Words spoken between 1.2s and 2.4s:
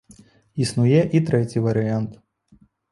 трэці варыянт.